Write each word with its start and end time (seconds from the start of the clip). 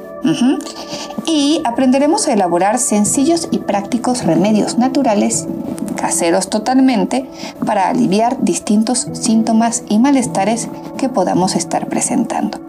Y 1.25 1.61
aprenderemos 1.63 2.27
a 2.27 2.33
elaborar 2.33 2.79
sencillos 2.79 3.47
y 3.51 3.59
prácticos 3.59 4.23
remedios 4.23 4.77
naturales, 4.77 5.47
caseros 5.95 6.49
totalmente, 6.49 7.29
para 7.65 7.89
aliviar 7.89 8.37
distintos 8.41 9.07
síntomas 9.13 9.83
y 9.89 9.99
malestares 9.99 10.67
que 10.97 11.09
podamos 11.09 11.55
estar 11.55 11.87
presentando. 11.87 12.59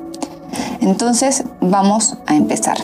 Entonces, 0.81 1.45
vamos 1.61 2.17
a 2.27 2.35
empezar. 2.35 2.79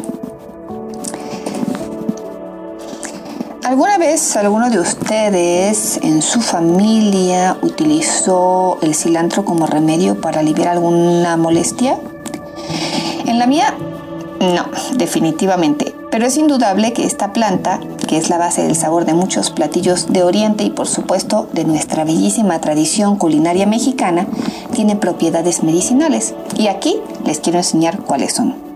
¿Alguna 3.67 3.99
vez 3.99 4.37
alguno 4.37 4.71
de 4.71 4.79
ustedes 4.79 5.99
en 6.03 6.23
su 6.23 6.41
familia 6.41 7.57
utilizó 7.63 8.79
el 8.81 8.95
cilantro 8.95 9.45
como 9.45 9.67
remedio 9.67 10.21
para 10.21 10.39
aliviar 10.39 10.69
alguna 10.69 11.37
molestia? 11.37 11.99
En 13.27 13.41
la 13.41 13.49
mía 13.49 13.75
no, 14.41 14.67
definitivamente. 14.97 15.95
Pero 16.11 16.27
es 16.27 16.37
indudable 16.37 16.93
que 16.93 17.05
esta 17.05 17.33
planta, 17.33 17.81
que 18.09 18.17
es 18.17 18.31
la 18.31 18.39
base 18.39 18.63
del 18.63 18.77
sabor 18.77 19.05
de 19.05 19.15
muchos 19.15 19.51
platillos 19.51 20.13
de 20.13 20.23
Oriente 20.23 20.65
y 20.65 20.71
por 20.71 20.87
supuesto 20.87 21.49
de 21.53 21.65
nuestra 21.65 22.05
bellísima 22.05 22.61
tradición 22.61 23.17
culinaria 23.17 23.67
mexicana, 23.67 24.27
tiene 24.73 24.97
propiedades 24.97 25.63
medicinales. 25.63 26.35
Y 26.57 26.69
aquí 26.69 26.97
les 27.25 27.41
quiero 27.41 27.59
enseñar 27.59 28.01
cuáles 28.01 28.33
son. 28.33 28.67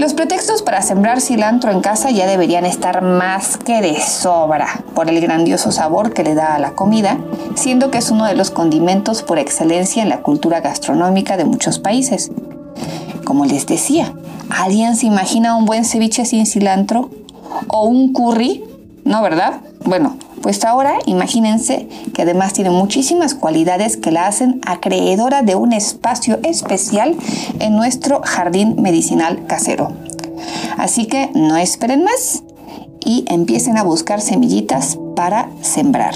Los 0.00 0.14
pretextos 0.14 0.62
para 0.62 0.80
sembrar 0.80 1.20
cilantro 1.20 1.70
en 1.70 1.82
casa 1.82 2.10
ya 2.10 2.26
deberían 2.26 2.64
estar 2.64 3.02
más 3.02 3.58
que 3.58 3.82
de 3.82 4.00
sobra 4.00 4.82
por 4.94 5.10
el 5.10 5.20
grandioso 5.20 5.72
sabor 5.72 6.14
que 6.14 6.22
le 6.22 6.34
da 6.34 6.54
a 6.54 6.58
la 6.58 6.70
comida, 6.72 7.18
siendo 7.54 7.90
que 7.90 7.98
es 7.98 8.10
uno 8.10 8.24
de 8.24 8.34
los 8.34 8.50
condimentos 8.50 9.22
por 9.22 9.38
excelencia 9.38 10.02
en 10.02 10.08
la 10.08 10.22
cultura 10.22 10.60
gastronómica 10.60 11.36
de 11.36 11.44
muchos 11.44 11.78
países. 11.78 12.30
Como 13.24 13.44
les 13.44 13.66
decía, 13.66 14.14
¿Alguien 14.50 14.96
se 14.96 15.06
imagina 15.06 15.56
un 15.56 15.64
buen 15.64 15.84
ceviche 15.84 16.24
sin 16.24 16.46
cilantro? 16.46 17.10
¿O 17.68 17.84
un 17.84 18.12
curry? 18.12 18.64
¿No, 19.04 19.22
verdad? 19.22 19.60
Bueno, 19.84 20.16
pues 20.42 20.64
ahora 20.64 20.94
imagínense 21.06 21.88
que 22.14 22.22
además 22.22 22.52
tiene 22.52 22.70
muchísimas 22.70 23.34
cualidades 23.34 23.96
que 23.96 24.10
la 24.10 24.26
hacen 24.26 24.60
acreedora 24.66 25.42
de 25.42 25.54
un 25.54 25.72
espacio 25.72 26.38
especial 26.42 27.16
en 27.58 27.76
nuestro 27.76 28.22
jardín 28.24 28.80
medicinal 28.80 29.46
casero. 29.46 29.92
Así 30.78 31.06
que 31.06 31.30
no 31.34 31.56
esperen 31.56 32.04
más 32.04 32.42
y 33.04 33.24
empiecen 33.28 33.76
a 33.78 33.82
buscar 33.82 34.20
semillitas 34.20 34.98
para 35.14 35.48
sembrar. 35.60 36.14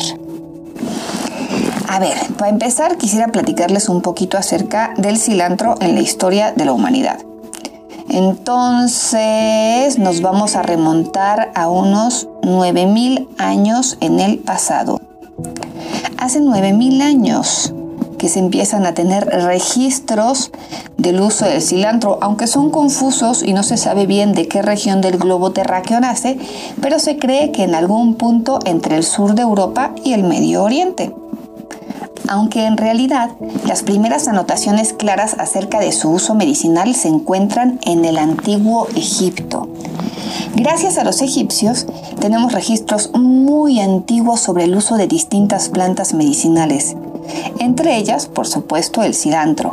A 1.89 1.99
ver, 1.99 2.17
para 2.39 2.51
empezar 2.51 2.97
quisiera 2.97 3.29
platicarles 3.29 3.89
un 3.89 4.03
poquito 4.03 4.39
acerca 4.39 4.95
del 4.97 5.19
cilantro 5.19 5.77
en 5.81 5.95
la 5.95 6.01
historia 6.01 6.53
de 6.53 6.65
la 6.65 6.73
humanidad. 6.73 7.19
Entonces 8.15 9.99
nos 9.99 10.21
vamos 10.21 10.55
a 10.55 10.63
remontar 10.63 11.51
a 11.57 11.69
unos 11.69 12.29
9000 12.45 13.27
años 13.39 13.99
en 14.01 14.21
el 14.21 14.39
pasado. 14.39 15.01
Hace 16.17 16.39
9000 16.39 17.03
años 17.03 17.75
que 18.17 18.29
se 18.29 18.39
empiezan 18.39 18.87
a 18.87 18.95
tener 18.95 19.27
registros 19.27 20.53
del 20.97 21.21
uso 21.21 21.45
del 21.47 21.61
cilantro, 21.61 22.19
aunque 22.21 22.47
son 22.47 22.71
confusos 22.71 23.43
y 23.43 23.53
no 23.53 23.65
se 23.65 23.77
sabe 23.77 24.07
bien 24.07 24.33
de 24.33 24.47
qué 24.47 24.63
región 24.63 25.01
del 25.01 25.19
globo 25.19 25.51
terráqueo 25.51 25.99
nace, 25.99 26.39
pero 26.81 27.01
se 27.01 27.19
cree 27.19 27.51
que 27.51 27.65
en 27.65 27.75
algún 27.75 28.15
punto 28.15 28.61
entre 28.65 28.97
el 28.97 29.03
sur 29.03 29.35
de 29.35 29.43
Europa 29.43 29.91
y 30.05 30.13
el 30.13 30.23
Medio 30.23 30.63
Oriente 30.63 31.13
aunque 32.29 32.67
en 32.67 32.77
realidad 32.77 33.31
las 33.67 33.83
primeras 33.83 34.29
anotaciones 34.29 34.93
claras 34.93 35.37
acerca 35.39 35.81
de 35.81 35.93
su 35.93 36.11
uso 36.11 36.35
medicinal 36.35 36.95
se 36.95 37.09
encuentran 37.09 37.79
en 37.83 38.05
el 38.05 38.19
antiguo 38.19 38.89
Egipto. 38.95 39.69
Gracias 40.55 40.99
a 40.99 41.05
los 41.05 41.21
egipcios 41.23 41.87
tenemos 42.21 42.53
registros 42.53 43.11
muy 43.13 43.81
antiguos 43.81 44.41
sobre 44.41 44.65
el 44.65 44.77
uso 44.77 44.97
de 44.97 45.07
distintas 45.07 45.69
plantas 45.69 46.15
medicinales, 46.15 46.97
entre 47.59 47.97
ellas, 47.97 48.27
por 48.27 48.47
supuesto, 48.47 49.03
el 49.03 49.15
cilantro. 49.15 49.71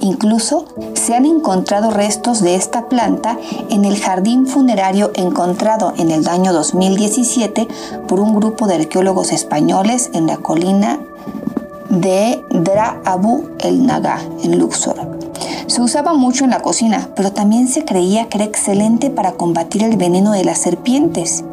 Incluso 0.00 0.64
se 0.94 1.14
han 1.14 1.26
encontrado 1.26 1.90
restos 1.90 2.40
de 2.40 2.54
esta 2.54 2.88
planta 2.88 3.36
en 3.68 3.84
el 3.84 4.00
jardín 4.00 4.46
funerario 4.46 5.10
encontrado 5.14 5.92
en 5.98 6.10
el 6.10 6.26
año 6.26 6.54
2017 6.54 7.68
por 8.08 8.18
un 8.18 8.34
grupo 8.34 8.66
de 8.66 8.76
arqueólogos 8.76 9.32
españoles 9.32 10.10
en 10.14 10.26
la 10.26 10.38
colina 10.38 11.00
de 11.90 12.42
Dra 12.50 13.00
Abu 13.04 13.50
el 13.58 13.84
Naga 13.84 14.20
en 14.44 14.58
Luxor. 14.58 14.96
Se 15.66 15.82
usaba 15.82 16.14
mucho 16.14 16.44
en 16.44 16.50
la 16.50 16.60
cocina, 16.60 17.08
pero 17.16 17.32
también 17.32 17.68
se 17.68 17.84
creía 17.84 18.28
que 18.28 18.38
era 18.38 18.44
excelente 18.44 19.10
para 19.10 19.32
combatir 19.32 19.82
el 19.82 19.96
veneno 19.96 20.30
de 20.32 20.44
las 20.44 20.58
serpientes. 20.58 21.44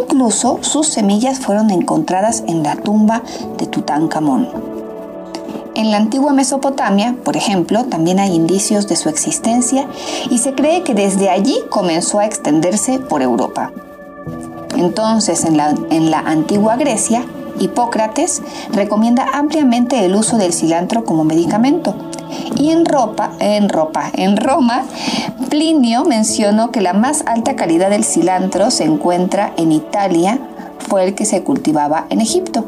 Incluso 0.00 0.58
sus 0.62 0.86
semillas 0.86 1.40
fueron 1.40 1.70
encontradas 1.70 2.44
en 2.46 2.62
la 2.62 2.76
tumba 2.76 3.22
de 3.58 3.66
Tutankamón. 3.66 4.48
En 5.74 5.90
la 5.90 5.96
antigua 5.96 6.32
Mesopotamia, 6.32 7.16
por 7.24 7.36
ejemplo, 7.36 7.84
también 7.86 8.20
hay 8.20 8.34
indicios 8.34 8.86
de 8.86 8.94
su 8.94 9.08
existencia 9.08 9.88
y 10.30 10.38
se 10.38 10.54
cree 10.54 10.84
que 10.84 10.94
desde 10.94 11.30
allí 11.30 11.58
comenzó 11.68 12.20
a 12.20 12.26
extenderse 12.26 13.00
por 13.00 13.22
Europa. 13.22 13.72
Entonces, 14.76 15.44
en 15.44 15.56
la, 15.56 15.74
en 15.90 16.10
la 16.10 16.20
antigua 16.20 16.76
Grecia, 16.76 17.24
Hipócrates 17.58 18.42
recomienda 18.72 19.26
ampliamente 19.32 20.04
el 20.04 20.14
uso 20.14 20.38
del 20.38 20.52
cilantro 20.52 21.04
como 21.04 21.24
medicamento. 21.24 21.94
Y 22.56 22.70
en 22.70 22.84
ropa, 22.84 23.32
en 23.40 23.68
ropa, 23.68 24.10
en 24.14 24.36
Roma, 24.36 24.84
Plinio 25.50 26.04
mencionó 26.04 26.70
que 26.70 26.80
la 26.80 26.92
más 26.92 27.24
alta 27.26 27.56
calidad 27.56 27.90
del 27.90 28.04
cilantro 28.04 28.70
se 28.70 28.84
encuentra 28.84 29.52
en 29.56 29.72
Italia, 29.72 30.38
fue 30.78 31.04
el 31.04 31.14
que 31.14 31.24
se 31.24 31.42
cultivaba 31.42 32.06
en 32.10 32.20
Egipto. 32.20 32.64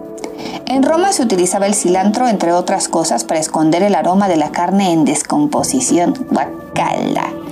En 0.67 0.83
Roma 0.83 1.13
se 1.13 1.23
utilizaba 1.23 1.67
el 1.67 1.75
cilantro, 1.75 2.29
entre 2.29 2.53
otras 2.53 2.89
cosas, 2.89 3.25
para 3.25 3.41
esconder 3.41 3.83
el 3.83 3.95
aroma 3.95 4.29
de 4.29 4.37
la 4.37 4.51
carne 4.51 4.93
en 4.93 5.05
descomposición. 5.05 6.15
Guacala 6.31 7.44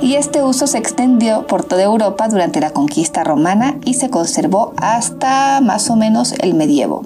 y 0.00 0.14
este 0.14 0.42
uso 0.42 0.66
se 0.66 0.78
extendió 0.78 1.46
por 1.46 1.64
toda 1.64 1.82
Europa 1.82 2.28
durante 2.28 2.60
la 2.60 2.70
conquista 2.70 3.24
romana 3.24 3.78
y 3.84 3.94
se 3.94 4.10
conservó 4.10 4.72
hasta 4.76 5.60
más 5.60 5.90
o 5.90 5.96
menos 5.96 6.34
el 6.40 6.54
medievo. 6.54 7.04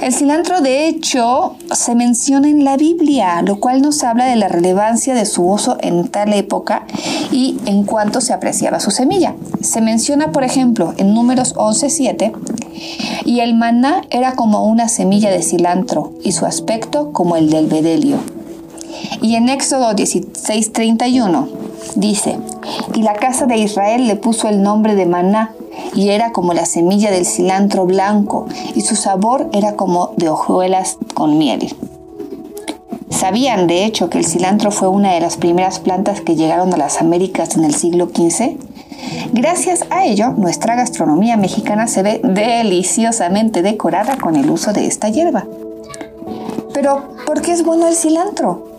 El 0.00 0.12
cilantro, 0.12 0.60
de 0.60 0.86
hecho, 0.88 1.56
se 1.72 1.94
menciona 1.94 2.48
en 2.48 2.64
la 2.64 2.76
Biblia, 2.76 3.42
lo 3.42 3.60
cual 3.60 3.82
nos 3.82 4.04
habla 4.04 4.26
de 4.26 4.36
la 4.36 4.48
relevancia 4.48 5.14
de 5.14 5.24
su 5.24 5.42
uso 5.42 5.78
en 5.80 6.08
tal 6.08 6.32
época 6.32 6.86
y 7.32 7.56
en 7.66 7.84
cuanto 7.84 8.20
se 8.20 8.32
apreciaba 8.32 8.78
su 8.78 8.90
semilla. 8.90 9.34
Se 9.62 9.80
menciona, 9.80 10.32
por 10.32 10.44
ejemplo, 10.44 10.94
en 10.98 11.14
Números 11.14 11.54
11.7, 11.56 12.32
y 13.24 13.40
el 13.40 13.54
maná 13.54 14.02
era 14.10 14.34
como 14.34 14.66
una 14.66 14.88
semilla 14.88 15.30
de 15.30 15.42
cilantro 15.42 16.12
y 16.22 16.32
su 16.32 16.46
aspecto 16.46 17.12
como 17.12 17.36
el 17.36 17.50
del 17.50 17.66
bedelio. 17.66 18.35
Y 19.22 19.34
en 19.36 19.48
Éxodo 19.48 19.92
16:31 19.94 21.48
dice, 21.96 22.38
y 22.94 23.02
la 23.02 23.14
casa 23.14 23.46
de 23.46 23.58
Israel 23.58 24.06
le 24.06 24.16
puso 24.16 24.48
el 24.48 24.62
nombre 24.62 24.94
de 24.94 25.06
maná, 25.06 25.52
y 25.94 26.10
era 26.10 26.32
como 26.32 26.54
la 26.54 26.66
semilla 26.66 27.10
del 27.10 27.26
cilantro 27.26 27.86
blanco, 27.86 28.46
y 28.74 28.80
su 28.82 28.96
sabor 28.96 29.48
era 29.52 29.76
como 29.76 30.12
de 30.16 30.28
hojuelas 30.28 30.98
con 31.14 31.38
miel. 31.38 31.74
¿Sabían, 33.10 33.66
de 33.66 33.84
hecho, 33.84 34.10
que 34.10 34.18
el 34.18 34.26
cilantro 34.26 34.70
fue 34.70 34.88
una 34.88 35.12
de 35.12 35.20
las 35.20 35.36
primeras 35.36 35.78
plantas 35.78 36.20
que 36.20 36.36
llegaron 36.36 36.74
a 36.74 36.76
las 36.76 37.00
Américas 37.00 37.56
en 37.56 37.64
el 37.64 37.74
siglo 37.74 38.10
XV? 38.14 38.56
Gracias 39.32 39.84
a 39.90 40.04
ello, 40.04 40.30
nuestra 40.36 40.74
gastronomía 40.74 41.36
mexicana 41.36 41.86
se 41.86 42.02
ve 42.02 42.20
deliciosamente 42.22 43.62
decorada 43.62 44.16
con 44.16 44.36
el 44.36 44.50
uso 44.50 44.72
de 44.72 44.86
esta 44.86 45.08
hierba. 45.08 45.46
Pero, 46.74 47.08
¿por 47.26 47.40
qué 47.40 47.52
es 47.52 47.64
bueno 47.64 47.88
el 47.88 47.94
cilantro? 47.94 48.75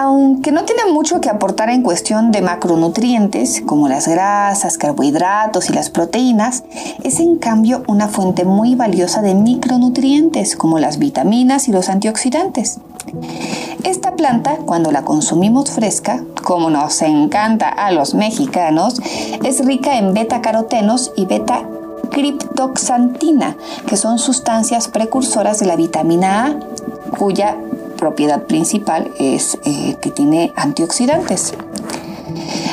Aunque 0.00 0.52
no 0.52 0.64
tiene 0.64 0.92
mucho 0.92 1.20
que 1.20 1.28
aportar 1.28 1.70
en 1.70 1.82
cuestión 1.82 2.30
de 2.30 2.40
macronutrientes, 2.40 3.60
como 3.66 3.88
las 3.88 4.06
grasas, 4.06 4.78
carbohidratos 4.78 5.70
y 5.70 5.72
las 5.72 5.90
proteínas, 5.90 6.62
es 7.02 7.18
en 7.18 7.34
cambio 7.34 7.82
una 7.88 8.06
fuente 8.06 8.44
muy 8.44 8.76
valiosa 8.76 9.22
de 9.22 9.34
micronutrientes, 9.34 10.54
como 10.54 10.78
las 10.78 10.98
vitaminas 11.00 11.66
y 11.66 11.72
los 11.72 11.88
antioxidantes. 11.88 12.78
Esta 13.82 14.14
planta, 14.14 14.58
cuando 14.64 14.92
la 14.92 15.02
consumimos 15.02 15.72
fresca, 15.72 16.22
como 16.44 16.70
nos 16.70 17.02
encanta 17.02 17.68
a 17.68 17.90
los 17.90 18.14
mexicanos, 18.14 19.02
es 19.42 19.66
rica 19.66 19.98
en 19.98 20.14
beta-carotenos 20.14 21.10
y 21.16 21.24
beta 21.24 21.64
criptoxantina, 22.12 23.56
que 23.88 23.96
son 23.96 24.20
sustancias 24.20 24.86
precursoras 24.86 25.58
de 25.58 25.66
la 25.66 25.74
vitamina 25.74 26.46
A, 26.46 26.56
cuya 27.16 27.56
propiedad 27.98 28.44
principal 28.44 29.10
es 29.18 29.58
eh, 29.64 29.96
que 30.00 30.10
tiene 30.10 30.52
antioxidantes. 30.56 31.52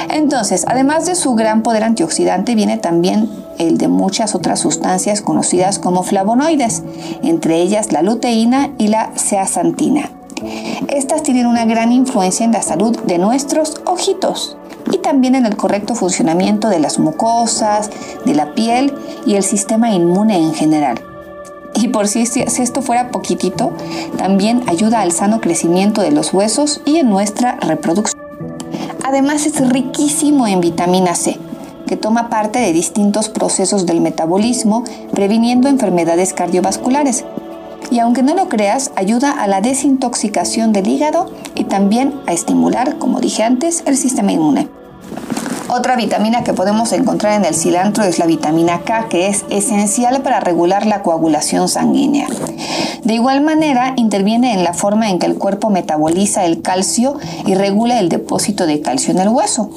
Entonces, 0.10 0.64
además 0.68 1.06
de 1.06 1.16
su 1.16 1.36
gran 1.36 1.62
poder 1.62 1.84
antioxidante, 1.84 2.56
viene 2.56 2.78
también 2.78 3.30
el 3.58 3.78
de 3.78 3.90
muchas 3.90 4.36
otras 4.36 4.60
sustancias 4.60 5.22
conocidas 5.22 5.80
como 5.80 6.04
flavonoides, 6.04 6.84
entre 7.24 7.62
ellas 7.62 7.92
la 7.92 8.02
luteína 8.02 8.72
y 8.78 8.88
la 8.88 9.12
zeaxantina. 9.18 10.10
Estas 10.88 11.24
tienen 11.24 11.48
una 11.48 11.66
gran 11.66 11.92
influencia 11.92 12.46
en 12.46 12.52
la 12.52 12.62
salud 12.62 12.98
de 13.04 13.18
nuestros 13.18 13.82
ojitos 13.86 14.58
y 14.92 15.00
también 15.00 15.36
en 15.36 15.46
el 15.46 15.56
correcto 15.56 15.96
funcionamiento 15.96 16.70
de 16.70 16.80
las 16.80 17.00
mucosas, 17.00 17.90
de 18.26 18.36
la 18.36 18.54
piel 18.54 18.94
y 19.26 19.36
el 19.36 19.44
sistema 19.44 19.92
inmune 19.92 20.38
en 20.38 20.54
general. 20.54 21.15
Y 21.76 21.90
por 21.90 22.08
si, 22.08 22.22
esto 22.22 22.82
fuera 22.82 23.12
poquitito, 23.12 23.74
también 24.18 24.64
ayuda 24.68 25.02
al 25.02 25.12
sano 25.12 25.42
crecimiento 25.42 26.02
de 26.02 26.12
los 26.12 26.34
huesos 26.34 26.82
y 26.86 26.98
en 26.98 27.10
nuestra 27.10 27.58
reproducción. 27.58 28.22
Además 29.04 29.46
es 29.46 29.70
riquísimo 29.70 30.48
en 30.48 30.62
vitamina 30.62 31.16
C, 31.16 31.38
que 31.86 31.98
toma 31.98 32.30
parte 32.30 32.60
de 32.60 32.74
distintos 32.74 33.30
procesos 33.30 33.86
del 33.86 34.02
metabolismo, 34.02 34.84
previniendo 35.12 35.68
enfermedades 35.68 36.34
cardiovasculares. 36.34 37.26
Y 37.92 38.00
aunque 38.00 38.24
no 38.24 38.34
lo 38.34 38.50
creas, 38.50 38.92
ayuda 38.96 39.32
a 39.32 39.48
la 39.48 39.62
desintoxicación 39.62 40.74
del 40.74 40.88
hígado 40.88 41.30
y 41.54 41.66
también 41.66 42.16
a 42.26 42.34
estimular, 42.34 42.98
como 42.98 43.20
dije 43.20 43.44
antes, 43.44 43.84
el 43.86 43.98
sistema 43.98 44.32
inmune. 44.32 44.70
Otra 45.78 45.98
vitamina 45.98 46.46
que 46.46 46.54
podemos 46.54 46.94
encontrar 46.94 47.34
en 47.34 47.44
el 47.44 47.54
cilantro 47.54 48.06
es 48.06 48.18
la 48.18 48.26
vitamina 48.26 48.84
K, 48.86 49.10
que 49.10 49.28
es 49.28 49.44
esencial 49.50 50.22
para 50.22 50.40
regular 50.40 50.86
la 50.86 51.04
coagulación 51.04 51.68
sanguínea. 51.68 52.28
De 53.04 53.14
igual 53.14 53.42
manera, 53.42 53.94
interviene 53.98 54.54
en 54.54 54.64
la 54.64 54.74
forma 54.74 55.10
en 55.10 55.20
que 55.20 55.26
el 55.26 55.36
cuerpo 55.36 55.70
metaboliza 55.70 56.46
el 56.46 56.62
calcio 56.62 57.18
y 57.46 57.56
regula 57.56 58.00
el 58.00 58.08
depósito 58.08 58.66
de 58.68 58.80
calcio 58.80 59.12
en 59.12 59.20
el 59.20 59.28
hueso. 59.28 59.70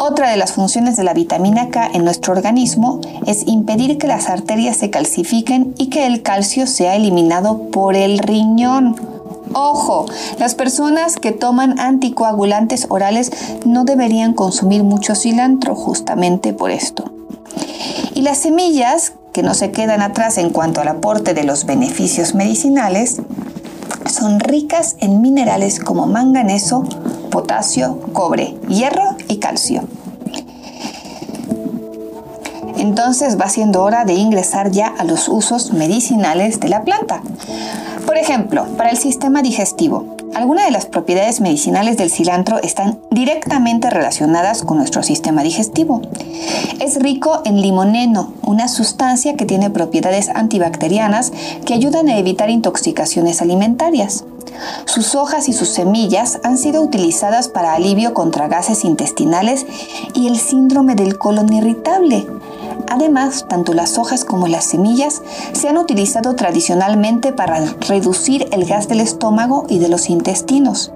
Otra 0.00 0.30
de 0.30 0.36
las 0.36 0.52
funciones 0.52 0.96
de 0.96 1.04
la 1.04 1.14
vitamina 1.14 1.68
K 1.68 1.90
en 1.94 2.04
nuestro 2.04 2.32
organismo 2.32 3.00
es 3.24 3.46
impedir 3.46 3.98
que 3.98 4.08
las 4.08 4.28
arterias 4.28 4.78
se 4.78 4.90
calcifiquen 4.90 5.76
y 5.78 5.90
que 5.90 6.06
el 6.06 6.22
calcio 6.22 6.66
sea 6.66 6.96
eliminado 6.96 7.70
por 7.70 7.94
el 7.94 8.18
riñón. 8.18 9.13
Ojo, 9.54 10.06
las 10.38 10.54
personas 10.54 11.16
que 11.16 11.32
toman 11.32 11.78
anticoagulantes 11.78 12.86
orales 12.90 13.30
no 13.64 13.84
deberían 13.84 14.34
consumir 14.34 14.82
mucho 14.82 15.14
cilantro 15.14 15.74
justamente 15.74 16.52
por 16.52 16.70
esto. 16.70 17.04
Y 18.14 18.22
las 18.22 18.38
semillas, 18.38 19.12
que 19.32 19.42
no 19.42 19.54
se 19.54 19.70
quedan 19.70 20.02
atrás 20.02 20.38
en 20.38 20.50
cuanto 20.50 20.80
al 20.80 20.88
aporte 20.88 21.34
de 21.34 21.44
los 21.44 21.66
beneficios 21.66 22.34
medicinales, 22.34 23.20
son 24.06 24.40
ricas 24.40 24.96
en 25.00 25.22
minerales 25.22 25.80
como 25.80 26.06
manganeso, 26.06 26.84
potasio, 27.30 28.00
cobre, 28.12 28.56
hierro 28.68 29.16
y 29.28 29.38
calcio. 29.38 29.84
Entonces 32.84 33.40
va 33.40 33.48
siendo 33.48 33.82
hora 33.82 34.04
de 34.04 34.12
ingresar 34.12 34.70
ya 34.70 34.88
a 34.88 35.04
los 35.04 35.28
usos 35.28 35.72
medicinales 35.72 36.60
de 36.60 36.68
la 36.68 36.84
planta. 36.84 37.22
Por 38.04 38.18
ejemplo, 38.18 38.66
para 38.76 38.90
el 38.90 38.98
sistema 38.98 39.40
digestivo, 39.40 40.14
algunas 40.34 40.66
de 40.66 40.70
las 40.70 40.84
propiedades 40.84 41.40
medicinales 41.40 41.96
del 41.96 42.10
cilantro 42.10 42.60
están 42.62 42.98
directamente 43.10 43.88
relacionadas 43.88 44.62
con 44.64 44.76
nuestro 44.76 45.02
sistema 45.02 45.42
digestivo. 45.42 46.02
Es 46.78 46.96
rico 46.96 47.40
en 47.46 47.62
limoneno, 47.62 48.34
una 48.42 48.68
sustancia 48.68 49.34
que 49.34 49.46
tiene 49.46 49.70
propiedades 49.70 50.28
antibacterianas 50.28 51.32
que 51.64 51.72
ayudan 51.72 52.08
a 52.08 52.18
evitar 52.18 52.50
intoxicaciones 52.50 53.40
alimentarias. 53.40 54.24
Sus 54.84 55.14
hojas 55.14 55.48
y 55.48 55.54
sus 55.54 55.70
semillas 55.70 56.38
han 56.44 56.58
sido 56.58 56.82
utilizadas 56.82 57.48
para 57.48 57.72
alivio 57.72 58.12
contra 58.12 58.46
gases 58.48 58.84
intestinales 58.84 59.64
y 60.12 60.28
el 60.28 60.36
síndrome 60.38 60.94
del 60.94 61.16
colon 61.16 61.50
irritable, 61.50 62.26
Además, 62.88 63.46
tanto 63.48 63.74
las 63.74 63.98
hojas 63.98 64.24
como 64.24 64.48
las 64.48 64.64
semillas 64.64 65.22
se 65.52 65.68
han 65.68 65.78
utilizado 65.78 66.34
tradicionalmente 66.34 67.32
para 67.32 67.60
reducir 67.88 68.48
el 68.52 68.64
gas 68.64 68.88
del 68.88 69.00
estómago 69.00 69.66
y 69.68 69.78
de 69.78 69.88
los 69.88 70.10
intestinos, 70.10 70.92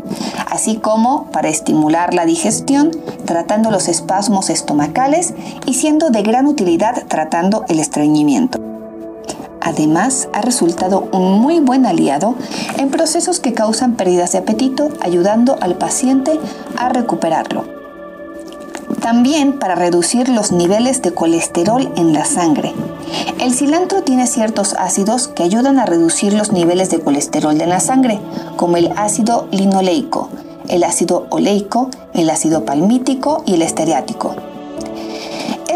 así 0.51 0.77
como 0.77 1.25
para 1.33 1.49
estimular 1.49 2.15
la 2.15 2.25
digestión, 2.25 2.91
tratando 3.25 3.71
los 3.71 3.89
espasmos 3.89 4.51
estomacales 4.51 5.35
y 5.67 5.75
siendo 5.75 6.11
de 6.11 6.23
gran 6.23 6.47
utilidad 6.47 7.05
tratando 7.09 7.65
el 7.69 7.81
estreñimiento. 7.81 8.61
Además, 9.61 10.29
ha 10.33 10.41
resultado 10.41 11.09
un 11.13 11.41
muy 11.41 11.61
buen 11.61 11.85
aliado 11.85 12.37
en 12.79 12.91
procesos 12.91 13.41
que 13.41 13.55
causan 13.55 13.95
pérdidas 13.95 14.33
de 14.33 14.39
apetito, 14.39 14.91
ayudando 15.01 15.59
al 15.61 15.75
paciente 15.75 16.39
a 16.77 16.89
recuperarlo 16.89 17.78
también 19.01 19.59
para 19.59 19.75
reducir 19.75 20.29
los 20.29 20.53
niveles 20.53 21.03
de 21.03 21.13
colesterol 21.13 21.93
en 21.97 22.13
la 22.13 22.25
sangre. 22.25 22.73
El 23.41 23.53
cilantro 23.55 24.03
tiene 24.03 24.27
ciertos 24.27 24.75
ácidos 24.75 25.29
que 25.29 25.43
ayudan 25.43 25.79
a 25.79 25.87
reducir 25.87 26.33
los 26.33 26.53
niveles 26.53 26.91
de 26.91 27.01
colesterol 27.01 27.61
en 27.61 27.69
la 27.69 27.81
sangre, 27.81 28.21
como 28.57 28.77
el 28.77 28.93
ácido 28.97 29.49
linoleico, 29.51 30.29
el 30.69 30.85
ácido 30.85 31.27
oleico, 31.31 31.91
el 32.15 32.31
ácido 32.31 32.65
palmítico 32.65 33.43
y 33.47 33.55
el 33.55 33.63
esteariático. 33.63 34.35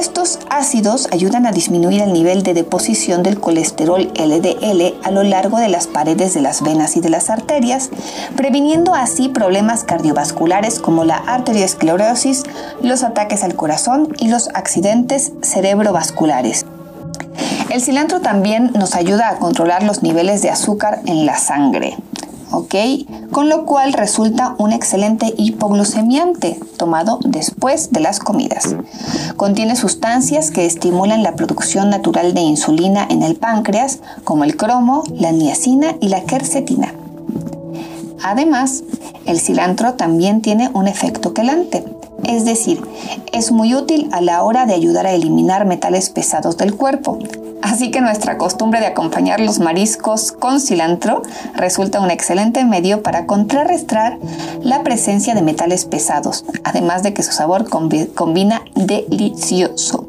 Estos 0.02 0.40
ácidos 0.50 1.06
ayudan 1.12 1.46
a 1.46 1.52
disminuir 1.52 2.02
el 2.02 2.12
nivel 2.12 2.42
de 2.42 2.54
deposición 2.54 3.22
del 3.22 3.38
colesterol 3.38 4.10
LDL 4.16 4.96
a 5.04 5.12
lo 5.12 5.22
largo 5.22 5.60
de 5.60 5.68
las 5.68 5.86
paredes 5.86 6.34
de 6.34 6.40
las 6.40 6.60
venas 6.60 6.96
y 6.96 7.00
de 7.00 7.08
las 7.08 7.30
arterias, 7.30 7.88
previniendo 8.36 8.96
así 8.96 9.28
problemas 9.28 9.84
cardiovasculares 9.84 10.80
como 10.80 11.04
la 11.04 11.18
arteriosclerosis, 11.18 12.42
los 12.82 13.04
ataques 13.04 13.44
al 13.44 13.54
corazón 13.54 14.08
y 14.18 14.26
los 14.26 14.48
accidentes 14.54 15.34
cerebrovasculares. 15.40 16.66
El 17.70 17.80
cilantro 17.80 18.20
también 18.20 18.72
nos 18.74 18.96
ayuda 18.96 19.28
a 19.28 19.36
controlar 19.36 19.84
los 19.84 20.02
niveles 20.02 20.42
de 20.42 20.50
azúcar 20.50 20.98
en 21.06 21.26
la 21.26 21.38
sangre. 21.38 21.96
¿Ok? 22.52 22.74
Con 23.30 23.48
lo 23.48 23.64
cual 23.64 23.92
resulta 23.92 24.54
un 24.58 24.72
excelente 24.72 25.34
hipoglucemiante 25.36 26.60
tomado 26.76 27.18
después 27.24 27.90
de 27.90 28.00
las 28.00 28.18
comidas. 28.18 28.76
Contiene 29.36 29.74
sustancias 29.74 30.50
que 30.50 30.66
estimulan 30.66 31.22
la 31.22 31.34
producción 31.34 31.90
natural 31.90 32.34
de 32.34 32.42
insulina 32.42 33.06
en 33.08 33.22
el 33.22 33.36
páncreas, 33.36 34.00
como 34.24 34.44
el 34.44 34.56
cromo, 34.56 35.02
la 35.14 35.32
niacina 35.32 35.96
y 36.00 36.08
la 36.08 36.22
quercetina. 36.22 36.94
Además, 38.22 38.84
el 39.26 39.40
cilantro 39.40 39.94
también 39.94 40.42
tiene 40.42 40.70
un 40.74 40.86
efecto 40.86 41.34
quelante, 41.34 41.84
es 42.24 42.44
decir, 42.44 42.82
es 43.32 43.52
muy 43.52 43.74
útil 43.74 44.08
a 44.12 44.20
la 44.20 44.42
hora 44.42 44.66
de 44.66 44.74
ayudar 44.74 45.06
a 45.06 45.12
eliminar 45.12 45.66
metales 45.66 46.10
pesados 46.10 46.56
del 46.56 46.74
cuerpo. 46.76 47.18
Así 47.62 47.90
que 47.90 48.00
nuestra 48.00 48.38
costumbre 48.38 48.80
de 48.80 48.86
acompañar 48.86 49.40
los 49.40 49.60
mariscos 49.60 50.32
con 50.32 50.60
cilantro 50.60 51.22
resulta 51.54 52.00
un 52.00 52.10
excelente 52.10 52.64
medio 52.64 53.02
para 53.02 53.26
contrarrestar 53.26 54.18
la 54.60 54.82
presencia 54.82 55.34
de 55.34 55.42
metales 55.42 55.84
pesados, 55.84 56.44
además 56.64 57.02
de 57.02 57.14
que 57.14 57.22
su 57.22 57.32
sabor 57.32 57.68
combina 57.68 58.62
delicioso. 58.74 60.06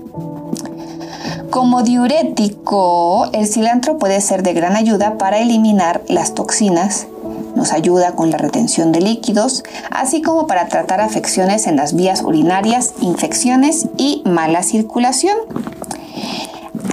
Como 1.51 1.84
diurético, 1.84 3.29
el 3.32 3.46
cilantro 3.46 4.00
puede 4.00 4.20
ser 4.22 4.41
de 4.41 4.53
gran 4.53 4.75
ayuda 4.75 5.20
para 5.20 5.38
eliminar 5.38 6.01
las 6.08 6.34
toxinas 6.34 7.05
nos 7.55 7.72
ayuda 7.72 8.13
con 8.13 8.31
la 8.31 8.38
retención 8.38 8.91
de 8.91 9.01
líquidos, 9.01 9.63
así 9.91 10.22
como 10.22 10.48
para 10.48 10.67
tratar 10.67 11.01
afecciones 11.01 11.67
en 11.67 11.75
las 11.75 11.95
vías 11.95 12.24
urinarias, 12.24 12.93
infecciones 13.01 13.88
y 13.98 14.22
mala 14.25 14.63
circulación. 14.63 15.38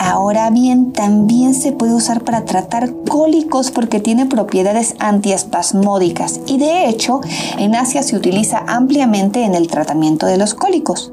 Ahora 0.02 0.48
bien, 0.48 0.94
también 0.94 1.52
se 1.54 1.72
puede 1.72 1.92
usar 1.92 2.24
para 2.24 2.46
tratar 2.46 2.90
cólicos 3.06 3.70
porque 3.70 4.00
tiene 4.00 4.24
propiedades 4.24 4.94
antiespasmódicas 4.98 6.40
y 6.46 6.56
de 6.56 6.88
hecho 6.88 7.20
en 7.58 7.74
Asia 7.74 8.02
se 8.02 8.16
utiliza 8.16 8.64
ampliamente 8.66 9.44
en 9.44 9.54
el 9.54 9.68
tratamiento 9.68 10.24
de 10.24 10.38
los 10.38 10.54
cólicos. 10.54 11.12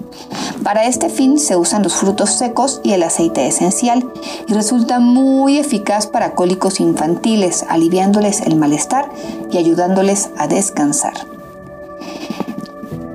Para 0.64 0.86
este 0.86 1.10
fin 1.10 1.38
se 1.38 1.58
usan 1.58 1.84
los 1.84 1.96
frutos 1.96 2.30
secos 2.30 2.80
y 2.82 2.94
el 2.94 3.04
aceite 3.04 3.46
esencial 3.46 4.10
y 4.48 4.54
resulta 4.54 5.02
muy 5.02 5.58
eficaz 5.58 6.08
para 6.08 6.34
cólicos 6.34 6.80
infantiles, 6.80 7.66
aliviándoles 7.68 8.40
el 8.40 8.56
malestar 8.56 9.10
y 9.52 9.58
ayudándoles 9.58 10.30
a 10.38 10.48
descansar. 10.48 11.14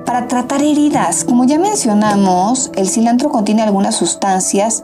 Para 0.05 0.27
tratar 0.27 0.61
heridas, 0.61 1.23
como 1.23 1.45
ya 1.45 1.57
mencionamos, 1.57 2.69
el 2.75 2.87
cilantro 2.87 3.31
contiene 3.31 3.63
algunas 3.63 3.95
sustancias 3.95 4.83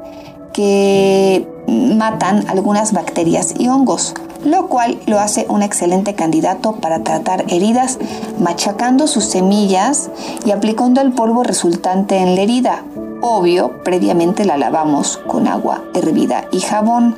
que 0.53 1.47
matan 1.67 2.45
algunas 2.49 2.93
bacterias 2.93 3.53
y 3.57 3.67
hongos, 3.67 4.13
lo 4.43 4.67
cual 4.67 4.99
lo 5.05 5.19
hace 5.19 5.45
un 5.49 5.61
excelente 5.61 6.15
candidato 6.15 6.73
para 6.73 7.03
tratar 7.03 7.45
heridas 7.49 7.99
machacando 8.39 9.07
sus 9.07 9.25
semillas 9.25 10.09
y 10.45 10.51
aplicando 10.51 11.01
el 11.01 11.11
polvo 11.11 11.43
resultante 11.43 12.17
en 12.17 12.35
la 12.35 12.41
herida. 12.41 12.83
Obvio, 13.21 13.83
previamente 13.83 14.45
la 14.45 14.57
lavamos 14.57 15.17
con 15.27 15.47
agua 15.47 15.83
hervida 15.93 16.45
y 16.51 16.61
jabón. 16.61 17.15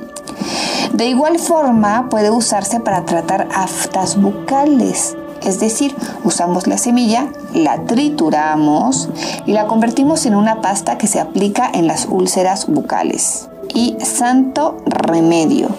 De 0.94 1.06
igual 1.06 1.40
forma 1.40 2.10
puede 2.10 2.32
usarse 2.32 2.80
para 2.80 3.06
tratar 3.06 3.48
aftas 3.54 4.20
bucales, 4.20 5.16
es 5.44 5.60
decir, 5.60 5.96
usamos 6.24 6.68
la 6.68 6.78
semilla, 6.78 7.28
la 7.54 7.86
trituramos 7.86 9.10
y 9.46 9.54
la 9.54 9.68
convertimos 9.68 10.26
en 10.26 10.36
una 10.36 10.62
pasta 10.62 10.98
que 10.98 11.08
se 11.08 11.20
aplica 11.20 11.70
en 11.74 11.88
las 11.88 12.06
úlceras 12.06 12.68
bucales. 12.68 13.48
Y 13.74 13.96
santo 14.02 14.78
remedio. 14.86 15.70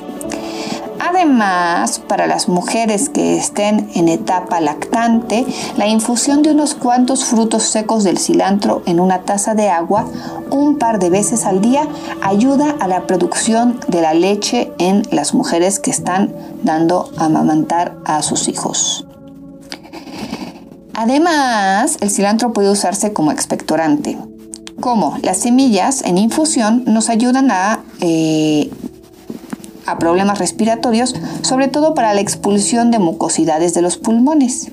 Además, 1.05 1.99
para 1.99 2.27
las 2.27 2.49
mujeres 2.49 3.09
que 3.09 3.37
estén 3.37 3.91
en 3.95 4.09
etapa 4.09 4.61
lactante, 4.61 5.45
la 5.77 5.89
infusión 5.89 6.43
de 6.43 6.53
unos 6.53 6.75
cuantos 6.75 7.25
frutos 7.25 7.65
secos 7.65 8.05
del 8.05 8.19
cilantro 8.19 8.83
en 8.87 9.01
una 9.01 9.23
taza 9.23 9.55
de 9.55 9.69
agua 9.69 10.07
un 10.51 10.79
par 10.79 11.01
de 11.01 11.11
veces 11.11 11.45
al 11.45 11.61
día 11.61 11.89
ayuda 12.21 12.77
a 12.79 12.87
la 12.87 13.07
producción 13.07 13.81
de 13.89 14.01
la 14.01 14.15
leche 14.15 14.73
en 14.79 15.03
las 15.11 15.35
mujeres 15.35 15.81
que 15.81 15.91
están 15.91 16.33
dando 16.63 17.11
a 17.17 17.25
amamantar 17.25 17.97
a 18.05 18.23
sus 18.23 18.49
hijos. 18.49 19.05
Además, 20.95 21.97
el 22.01 22.11
cilantro 22.11 22.53
puede 22.53 22.71
usarse 22.71 23.13
como 23.13 23.33
expectorante. 23.33 24.19
Como 24.81 25.19
las 25.23 25.39
semillas 25.39 26.03
en 26.05 26.19
infusión 26.19 26.85
nos 26.87 27.09
ayudan 27.09 27.51
a, 27.51 27.85
eh, 28.01 28.71
a 29.87 29.99
problemas 29.99 30.39
respiratorios, 30.39 31.15
sobre 31.43 31.69
todo 31.69 31.95
para 31.95 32.15
la 32.15 32.21
expulsión 32.21 32.91
de 32.91 32.99
mucosidades 32.99 33.75
de 33.75 33.83
los 33.83 33.97
pulmones. 33.97 34.73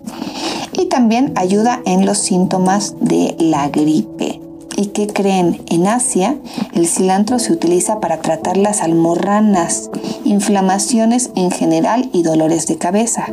Y 0.74 0.88
también 0.88 1.34
ayuda 1.36 1.82
en 1.86 2.06
los 2.06 2.18
síntomas 2.20 2.96
de 3.00 3.36
la 3.40 3.70
gripe. 3.70 4.42
¿Y 4.80 4.88
qué 4.88 5.08
creen? 5.08 5.62
En 5.70 5.88
Asia 5.88 6.38
el 6.74 6.88
cilantro 6.88 7.38
se 7.40 7.52
utiliza 7.52 8.00
para 8.00 8.22
tratar 8.22 8.56
las 8.56 8.82
almorranas, 8.82 9.90
inflamaciones 10.24 11.32
en 11.36 11.52
general 11.52 12.10
y 12.14 12.24
dolores 12.24 12.66
de 12.66 12.78
cabeza. 12.78 13.26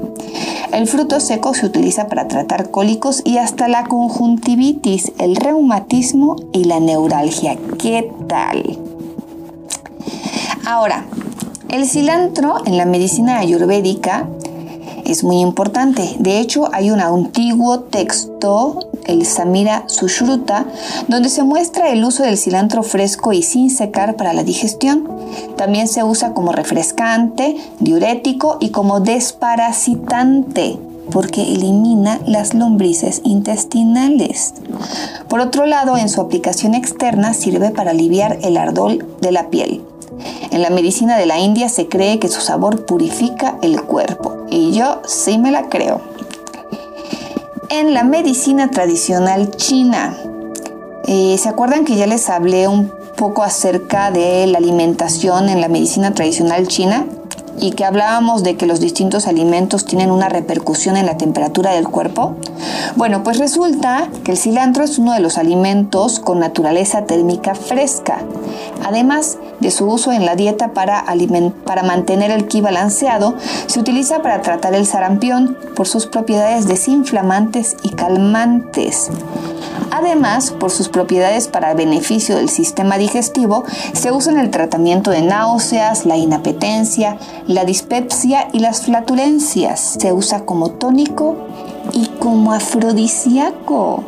El 0.76 0.86
fruto 0.86 1.20
seco 1.20 1.54
se 1.54 1.64
utiliza 1.64 2.06
para 2.06 2.28
tratar 2.28 2.70
cólicos 2.70 3.22
y 3.24 3.38
hasta 3.38 3.66
la 3.66 3.84
conjuntivitis, 3.84 5.10
el 5.18 5.34
reumatismo 5.34 6.36
y 6.52 6.64
la 6.64 6.80
neuralgia. 6.80 7.56
¿Qué 7.78 8.12
tal? 8.28 8.78
Ahora, 10.66 11.06
el 11.70 11.88
cilantro 11.88 12.56
en 12.66 12.76
la 12.76 12.84
medicina 12.84 13.38
ayurvédica 13.38 14.28
es 15.06 15.24
muy 15.24 15.40
importante. 15.40 16.16
De 16.18 16.38
hecho, 16.38 16.68
hay 16.72 16.90
un 16.90 17.00
antiguo 17.00 17.80
texto, 17.80 18.80
el 19.04 19.24
Samira 19.24 19.84
Sushruta, 19.86 20.66
donde 21.08 21.28
se 21.28 21.42
muestra 21.42 21.90
el 21.90 22.04
uso 22.04 22.22
del 22.22 22.38
cilantro 22.38 22.82
fresco 22.82 23.32
y 23.32 23.42
sin 23.42 23.70
secar 23.70 24.16
para 24.16 24.32
la 24.32 24.44
digestión. 24.44 25.08
También 25.56 25.88
se 25.88 26.02
usa 26.02 26.34
como 26.34 26.52
refrescante, 26.52 27.56
diurético 27.80 28.58
y 28.60 28.70
como 28.70 29.00
desparasitante 29.00 30.78
porque 31.10 31.42
elimina 31.42 32.20
las 32.26 32.52
lombrices 32.52 33.20
intestinales. 33.24 34.54
Por 35.28 35.40
otro 35.40 35.64
lado, 35.66 35.96
en 35.96 36.08
su 36.08 36.20
aplicación 36.20 36.74
externa 36.74 37.32
sirve 37.32 37.70
para 37.70 37.92
aliviar 37.92 38.38
el 38.42 38.56
ardor 38.56 39.06
de 39.20 39.32
la 39.32 39.48
piel. 39.48 39.82
En 40.50 40.62
la 40.62 40.70
medicina 40.70 41.18
de 41.18 41.26
la 41.26 41.38
India 41.38 41.68
se 41.68 41.88
cree 41.88 42.18
que 42.18 42.28
su 42.28 42.40
sabor 42.40 42.86
purifica 42.86 43.58
el 43.62 43.82
cuerpo 43.82 44.46
y 44.48 44.72
yo 44.72 45.02
sí 45.06 45.38
me 45.38 45.50
la 45.50 45.68
creo. 45.68 46.00
En 47.68 47.94
la 47.94 48.04
medicina 48.04 48.70
tradicional 48.70 49.50
china, 49.56 50.16
eh, 51.06 51.36
¿se 51.38 51.48
acuerdan 51.48 51.84
que 51.84 51.96
ya 51.96 52.06
les 52.06 52.30
hablé 52.30 52.68
un 52.68 52.92
poco 53.16 53.42
acerca 53.42 54.10
de 54.10 54.46
la 54.46 54.58
alimentación 54.58 55.48
en 55.48 55.60
la 55.60 55.68
medicina 55.68 56.14
tradicional 56.14 56.68
china? 56.68 57.06
Y 57.58 57.72
que 57.72 57.84
hablábamos 57.84 58.42
de 58.42 58.56
que 58.56 58.66
los 58.66 58.80
distintos 58.80 59.26
alimentos 59.26 59.84
tienen 59.84 60.10
una 60.10 60.28
repercusión 60.28 60.96
en 60.96 61.06
la 61.06 61.16
temperatura 61.16 61.72
del 61.72 61.88
cuerpo? 61.88 62.36
Bueno, 62.96 63.22
pues 63.22 63.38
resulta 63.38 64.08
que 64.24 64.32
el 64.32 64.38
cilantro 64.38 64.84
es 64.84 64.98
uno 64.98 65.12
de 65.12 65.20
los 65.20 65.38
alimentos 65.38 66.18
con 66.18 66.38
naturaleza 66.38 67.04
térmica 67.04 67.54
fresca. 67.54 68.18
Además 68.84 69.38
de 69.60 69.70
su 69.70 69.86
uso 69.86 70.12
en 70.12 70.24
la 70.24 70.36
dieta 70.36 70.72
para, 70.72 71.04
para 71.64 71.82
mantener 71.82 72.30
el 72.30 72.46
ki 72.46 72.60
balanceado, 72.60 73.34
se 73.66 73.80
utiliza 73.80 74.22
para 74.22 74.42
tratar 74.42 74.74
el 74.74 74.86
sarampión 74.86 75.56
por 75.74 75.86
sus 75.86 76.06
propiedades 76.06 76.68
desinflamantes 76.68 77.76
y 77.82 77.90
calmantes. 77.90 79.10
Además, 79.90 80.50
por 80.50 80.70
sus 80.70 80.88
propiedades 80.88 81.48
para 81.48 81.74
beneficio 81.74 82.36
del 82.36 82.48
sistema 82.48 82.98
digestivo, 82.98 83.64
se 83.92 84.12
usa 84.12 84.32
en 84.32 84.38
el 84.38 84.50
tratamiento 84.50 85.10
de 85.10 85.22
náuseas, 85.22 86.06
la 86.06 86.16
inapetencia, 86.16 87.18
la 87.46 87.64
dispepsia 87.64 88.48
y 88.52 88.58
las 88.58 88.82
flatulencias. 88.82 89.96
Se 89.98 90.12
usa 90.12 90.44
como 90.44 90.70
tónico 90.72 91.36
y 91.92 92.06
como 92.18 92.52
afrodisíaco. 92.52 94.04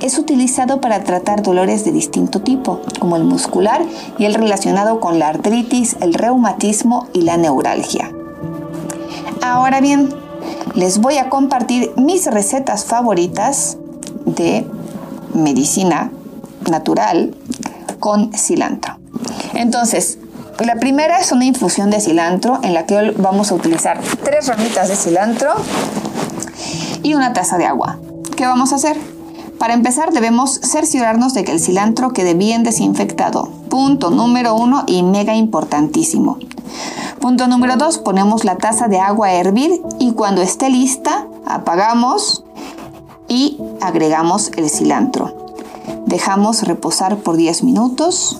Es 0.00 0.18
utilizado 0.18 0.80
para 0.80 1.04
tratar 1.04 1.42
dolores 1.42 1.84
de 1.84 1.92
distinto 1.92 2.40
tipo, 2.40 2.80
como 2.98 3.16
el 3.16 3.24
muscular 3.24 3.82
y 4.18 4.24
el 4.24 4.34
relacionado 4.34 5.00
con 5.00 5.18
la 5.18 5.28
artritis, 5.28 5.96
el 6.00 6.14
reumatismo 6.14 7.08
y 7.12 7.22
la 7.22 7.36
neuralgia. 7.36 8.10
Ahora 9.42 9.80
bien, 9.80 10.08
les 10.74 10.98
voy 10.98 11.18
a 11.18 11.28
compartir 11.28 11.92
mis 11.96 12.26
recetas 12.26 12.84
favoritas 12.84 13.78
de 14.24 14.66
medicina 15.34 16.10
natural 16.70 17.34
con 17.98 18.32
cilantro. 18.32 18.98
Entonces, 19.54 20.18
la 20.58 20.76
primera 20.76 21.20
es 21.20 21.32
una 21.32 21.44
infusión 21.44 21.90
de 21.90 22.00
cilantro 22.00 22.60
en 22.62 22.74
la 22.74 22.86
que 22.86 23.12
vamos 23.16 23.50
a 23.50 23.54
utilizar 23.54 24.00
tres 24.24 24.46
ramitas 24.46 24.88
de 24.88 24.96
cilantro 24.96 25.50
y 27.02 27.14
una 27.14 27.32
taza 27.32 27.56
de 27.56 27.66
agua. 27.66 27.98
¿Qué 28.36 28.46
vamos 28.46 28.72
a 28.72 28.76
hacer? 28.76 28.96
Para 29.58 29.74
empezar 29.74 30.12
debemos 30.12 30.60
cerciorarnos 30.62 31.34
de 31.34 31.44
que 31.44 31.52
el 31.52 31.60
cilantro 31.60 32.12
quede 32.12 32.34
bien 32.34 32.62
desinfectado. 32.62 33.50
Punto 33.68 34.10
número 34.10 34.54
uno 34.54 34.84
y 34.86 35.02
mega 35.02 35.34
importantísimo. 35.34 36.38
Punto 37.20 37.46
número 37.46 37.76
dos, 37.76 37.98
ponemos 37.98 38.44
la 38.44 38.56
taza 38.56 38.88
de 38.88 39.00
agua 39.00 39.28
a 39.28 39.32
hervir 39.34 39.70
y 39.98 40.12
cuando 40.12 40.40
esté 40.40 40.70
lista 40.70 41.26
apagamos 41.46 42.44
y 43.30 43.56
agregamos 43.80 44.50
el 44.56 44.68
cilantro. 44.68 45.32
Dejamos 46.04 46.64
reposar 46.64 47.18
por 47.18 47.36
10 47.36 47.62
minutos 47.62 48.38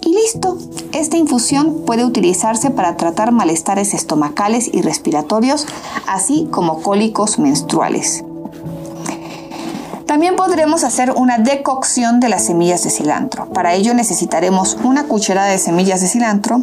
y 0.00 0.14
listo. 0.14 0.56
Esta 0.92 1.18
infusión 1.18 1.82
puede 1.84 2.04
utilizarse 2.04 2.70
para 2.70 2.96
tratar 2.96 3.30
malestares 3.30 3.92
estomacales 3.94 4.70
y 4.72 4.80
respiratorios, 4.80 5.66
así 6.08 6.48
como 6.50 6.82
cólicos 6.82 7.38
menstruales. 7.38 8.24
También 10.06 10.36
podremos 10.36 10.84
hacer 10.84 11.12
una 11.12 11.36
decocción 11.36 12.18
de 12.18 12.30
las 12.30 12.46
semillas 12.46 12.82
de 12.84 12.90
cilantro. 12.90 13.50
Para 13.50 13.74
ello 13.74 13.92
necesitaremos 13.92 14.78
una 14.82 15.04
cucharada 15.04 15.48
de 15.48 15.58
semillas 15.58 16.00
de 16.00 16.08
cilantro, 16.08 16.62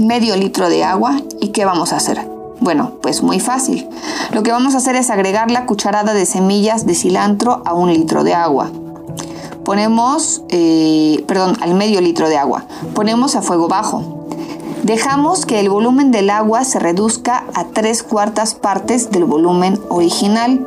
medio 0.00 0.36
litro 0.36 0.68
de 0.68 0.84
agua 0.84 1.20
y 1.40 1.48
¿qué 1.48 1.64
vamos 1.64 1.92
a 1.92 1.96
hacer? 1.96 2.33
Bueno, 2.64 2.92
pues 3.02 3.22
muy 3.22 3.40
fácil. 3.40 3.86
Lo 4.32 4.42
que 4.42 4.50
vamos 4.50 4.74
a 4.74 4.78
hacer 4.78 4.96
es 4.96 5.10
agregar 5.10 5.50
la 5.50 5.66
cucharada 5.66 6.14
de 6.14 6.24
semillas 6.24 6.86
de 6.86 6.94
cilantro 6.94 7.60
a 7.66 7.74
un 7.74 7.92
litro 7.92 8.24
de 8.24 8.32
agua. 8.32 8.70
Ponemos, 9.66 10.42
eh, 10.48 11.22
perdón, 11.28 11.58
al 11.60 11.74
medio 11.74 12.00
litro 12.00 12.26
de 12.26 12.38
agua. 12.38 12.64
Ponemos 12.94 13.36
a 13.36 13.42
fuego 13.42 13.68
bajo. 13.68 14.24
Dejamos 14.82 15.44
que 15.44 15.60
el 15.60 15.68
volumen 15.68 16.10
del 16.10 16.30
agua 16.30 16.64
se 16.64 16.78
reduzca 16.78 17.44
a 17.52 17.64
tres 17.66 18.02
cuartas 18.02 18.54
partes 18.54 19.10
del 19.10 19.26
volumen 19.26 19.78
original. 19.90 20.66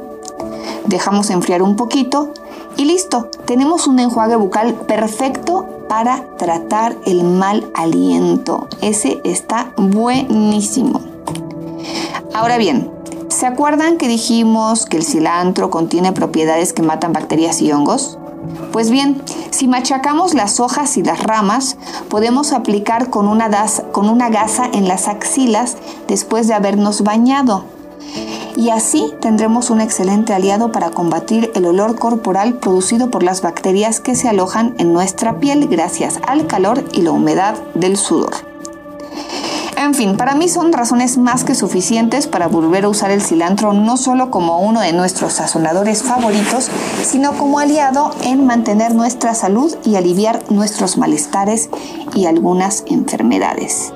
Dejamos 0.86 1.32
enfriar 1.32 1.63
un 1.63 1.75
poquito 1.75 2.32
y 2.77 2.86
listo. 2.86 3.32
Tenemos 3.46 3.88
un 3.88 3.98
enjuague 3.98 4.36
bucal 4.36 4.75
perfecto 4.75 5.66
para 5.89 6.27
tratar 6.38 6.96
el 7.08 7.24
mal 7.24 7.72
aliento. 7.74 8.68
Ese 8.82 9.20
está 9.24 9.74
buenísimo. 9.77 11.16
Ahora 12.38 12.60
bien, 12.60 12.91
¿se 13.29 13.48
acuerdan 13.48 13.98
que 13.98 14.08
dijimos 14.08 14.86
que 14.86 14.98
el 14.98 15.03
cilantro 15.03 15.72
contiene 15.72 16.12
propiedades 16.13 16.72
que 16.72 16.84
matan 16.84 17.12
bacterias 17.12 17.63
y 17.63 17.72
hongos? 17.72 18.20
Pues 18.72 18.91
bien, 18.91 19.24
si 19.50 19.67
machacamos 19.67 20.36
las 20.36 20.60
hojas 20.60 20.98
y 20.98 21.03
las 21.03 21.24
ramas, 21.24 21.77
podemos 22.10 22.53
aplicar 22.53 23.10
con 23.10 23.27
una, 23.27 23.50
gasa 23.50 24.70
en 24.72 24.88
las 24.88 25.08
axilas 25.08 25.77
después 26.08 26.48
de 26.48 26.53
habernos 26.53 27.01
bañado. 27.01 27.65
Y 28.56 28.70
así 28.70 29.12
tendremos 29.20 29.72
un 29.72 29.82
excelente 29.82 30.36
aliado 30.36 30.72
para 30.72 30.91
combatir 30.91 31.51
el 31.56 31.65
olor 31.65 31.98
corporal 31.98 32.60
producido 32.60 33.10
por 33.10 33.24
las 33.24 33.41
bacterias 33.41 34.00
que 34.00 34.13
se 34.13 34.29
alojan 34.29 34.75
en 34.77 34.94
nuestra 34.94 35.39
piel 35.39 35.67
gracias 35.70 36.20
al 36.27 36.46
calor 36.46 36.84
y 36.91 37.01
la 37.01 37.10
humedad 37.10 37.56
del 37.74 37.98
sudor. 37.98 38.47
En 39.88 39.94
fin, 39.94 40.17
para 40.17 40.36
mí 40.36 40.50
son 40.50 40.74
razones 40.74 41.17
más 41.17 41.46
que 41.46 41.56
suficientes 41.56 42.27
para 42.27 42.50
volver 42.50 42.84
a 42.84 42.89
usar 42.89 43.10
el 43.10 43.22
cilantro 43.22 43.72
no 43.72 43.96
solo 43.96 44.29
como 44.29 44.60
uno 44.60 44.82
de 44.82 44.91
nuestros 44.91 45.32
sazonadores 45.32 46.03
favoritos, 46.03 46.70
sino 47.06 47.38
como 47.38 47.60
aliado 47.60 48.12
en 48.22 48.46
mantener 48.46 48.94
nuestra 48.94 49.34
salud 49.34 49.74
y 49.86 49.96
aliviar 49.96 50.44
nuestros 50.50 50.98
malestares 50.98 51.70
y 52.13 52.25
algunas 52.25 52.84
enfermedades. 52.88 53.94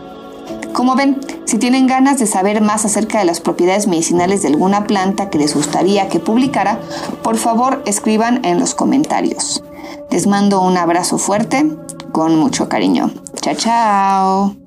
Como 0.72 0.96
ven, 0.96 1.20
si 1.44 1.58
tienen 1.58 1.88
ganas 1.88 2.20
de 2.20 2.26
saber 2.26 2.62
más 2.62 2.86
acerca 2.86 3.20
de 3.20 3.26
las 3.26 3.42
propiedades 3.42 3.88
medicinales 3.88 4.44
de 4.44 4.48
alguna 4.48 4.88
planta 4.88 5.30
que 5.30 5.40
les 5.40 5.54
gustaría 5.54 6.08
que 6.08 6.22
publicara, 6.22 6.80
por 7.22 7.36
favor 7.36 7.84
escriban 7.86 8.46
en 8.46 8.62
los 8.62 8.76
comentarios. 8.76 9.62
Les 10.10 10.26
mando 10.26 10.62
un 10.62 10.78
abrazo 10.78 11.18
fuerte 11.18 11.70
con 12.14 12.40
mucho 12.40 12.70
cariño. 12.70 13.12
Chao, 13.42 13.56
chao. 13.56 14.61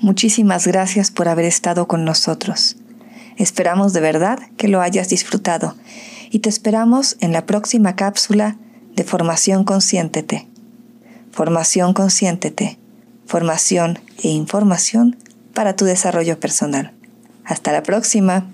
Muchísimas 0.00 0.66
gracias 0.66 1.10
por 1.10 1.28
haber 1.28 1.44
estado 1.44 1.86
con 1.86 2.04
nosotros. 2.04 2.76
Esperamos 3.36 3.92
de 3.92 4.00
verdad 4.00 4.38
que 4.56 4.68
lo 4.68 4.80
hayas 4.80 5.08
disfrutado 5.08 5.76
y 6.30 6.38
te 6.38 6.48
esperamos 6.48 7.16
en 7.20 7.32
la 7.32 7.44
próxima 7.44 7.96
cápsula 7.96 8.56
de 8.94 9.04
Formación 9.04 9.64
Consciéntete. 9.64 10.48
Formación 11.32 11.92
Consciéntete. 11.92 12.78
Formación 13.26 13.98
e 14.22 14.28
información 14.28 15.16
para 15.54 15.76
tu 15.76 15.84
desarrollo 15.84 16.40
personal. 16.40 16.92
Hasta 17.44 17.72
la 17.72 17.82
próxima. 17.82 18.46